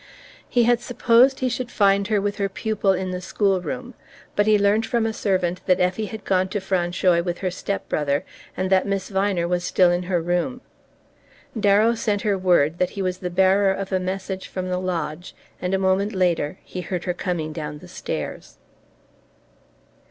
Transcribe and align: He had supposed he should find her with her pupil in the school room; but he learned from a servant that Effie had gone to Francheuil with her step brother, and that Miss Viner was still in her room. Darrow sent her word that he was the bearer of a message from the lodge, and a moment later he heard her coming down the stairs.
He 0.49 0.63
had 0.63 0.79
supposed 0.81 1.41
he 1.41 1.47
should 1.47 1.69
find 1.69 2.07
her 2.07 2.19
with 2.19 2.37
her 2.37 2.49
pupil 2.49 2.91
in 2.91 3.11
the 3.11 3.21
school 3.21 3.61
room; 3.61 3.93
but 4.35 4.47
he 4.47 4.57
learned 4.57 4.83
from 4.83 5.05
a 5.05 5.13
servant 5.13 5.61
that 5.67 5.79
Effie 5.79 6.07
had 6.07 6.25
gone 6.25 6.47
to 6.49 6.59
Francheuil 6.59 7.21
with 7.21 7.37
her 7.45 7.51
step 7.51 7.87
brother, 7.87 8.25
and 8.57 8.71
that 8.71 8.87
Miss 8.87 9.09
Viner 9.09 9.47
was 9.47 9.63
still 9.63 9.91
in 9.91 10.01
her 10.09 10.19
room. 10.19 10.61
Darrow 11.59 11.93
sent 11.93 12.23
her 12.23 12.35
word 12.35 12.79
that 12.79 12.97
he 12.97 13.03
was 13.03 13.19
the 13.19 13.29
bearer 13.29 13.71
of 13.75 13.91
a 13.91 13.99
message 13.99 14.47
from 14.47 14.69
the 14.69 14.79
lodge, 14.79 15.35
and 15.61 15.71
a 15.71 15.77
moment 15.77 16.13
later 16.13 16.57
he 16.63 16.81
heard 16.81 17.03
her 17.03 17.13
coming 17.13 17.53
down 17.53 17.77
the 17.77 17.87
stairs. 17.87 18.57